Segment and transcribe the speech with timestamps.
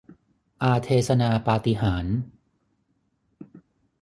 [0.61, 2.13] อาเทสนาปาฏิหาริย์